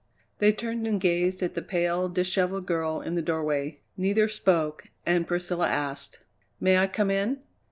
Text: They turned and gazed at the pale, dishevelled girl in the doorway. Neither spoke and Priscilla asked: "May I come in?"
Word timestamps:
They 0.39 0.51
turned 0.51 0.87
and 0.87 0.99
gazed 0.99 1.43
at 1.43 1.53
the 1.53 1.61
pale, 1.61 2.09
dishevelled 2.09 2.65
girl 2.65 3.01
in 3.01 3.13
the 3.13 3.21
doorway. 3.21 3.81
Neither 3.95 4.27
spoke 4.27 4.87
and 5.05 5.27
Priscilla 5.27 5.69
asked: 5.69 6.17
"May 6.59 6.79
I 6.79 6.87
come 6.87 7.11
in?" 7.11 7.43